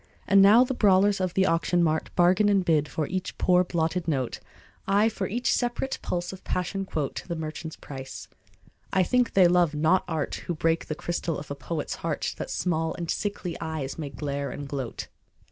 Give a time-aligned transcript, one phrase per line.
[0.25, 4.07] And now the brawlers of the auction mart Bargain and bid for each poor blotted
[4.07, 4.39] note,
[4.87, 5.09] Ay!
[5.09, 8.27] for each separate pulse of passion quote The merchant's price.
[8.91, 12.49] I think they love not art Who break the crystal of a poet's heart That
[12.49, 15.07] small and sickly eyes may glare and gloat.